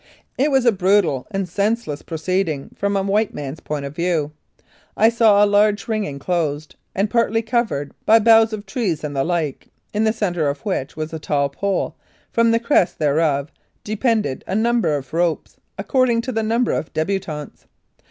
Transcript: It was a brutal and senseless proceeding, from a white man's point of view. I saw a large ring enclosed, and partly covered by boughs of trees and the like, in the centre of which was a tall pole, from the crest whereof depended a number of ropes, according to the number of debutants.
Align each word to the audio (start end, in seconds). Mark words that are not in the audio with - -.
It 0.35 0.49
was 0.49 0.65
a 0.65 0.71
brutal 0.71 1.27
and 1.29 1.47
senseless 1.47 2.01
proceeding, 2.01 2.71
from 2.73 2.97
a 2.97 3.03
white 3.03 3.35
man's 3.35 3.59
point 3.59 3.85
of 3.85 3.95
view. 3.95 4.31
I 4.97 5.09
saw 5.09 5.45
a 5.45 5.45
large 5.45 5.87
ring 5.87 6.05
enclosed, 6.05 6.73
and 6.95 7.07
partly 7.07 7.43
covered 7.43 7.91
by 8.07 8.17
boughs 8.17 8.51
of 8.51 8.65
trees 8.65 9.03
and 9.03 9.15
the 9.15 9.23
like, 9.23 9.67
in 9.93 10.03
the 10.03 10.11
centre 10.11 10.49
of 10.49 10.61
which 10.65 10.97
was 10.97 11.13
a 11.13 11.19
tall 11.19 11.49
pole, 11.49 11.97
from 12.31 12.49
the 12.49 12.59
crest 12.59 12.95
whereof 12.99 13.51
depended 13.83 14.43
a 14.47 14.55
number 14.55 14.95
of 14.97 15.13
ropes, 15.13 15.57
according 15.77 16.21
to 16.21 16.31
the 16.31 16.41
number 16.41 16.71
of 16.71 16.91
debutants. 16.93 17.65